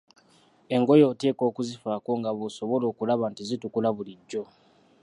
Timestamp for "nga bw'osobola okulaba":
2.19-3.25